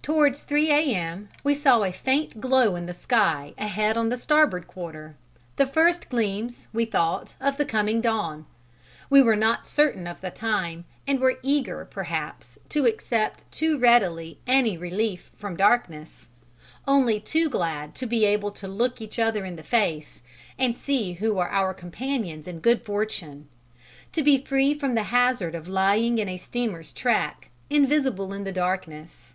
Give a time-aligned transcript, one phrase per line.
[0.00, 1.28] Towards 3 A.M.
[1.42, 5.16] we saw a faint glow in the sky ahead on the starboard quarter,
[5.56, 8.46] the first gleams, we thought, of the coming dawn.
[9.10, 14.38] We were not certain of the time and were eager perhaps to accept too readily
[14.46, 16.28] any relief from darkness
[16.86, 20.22] only too glad to be able to look each other in the face
[20.56, 23.48] and see who were our companions in good fortune;
[24.12, 28.52] to be free from the hazard of lying in a steamer's track, invisible in the
[28.52, 29.32] darkness.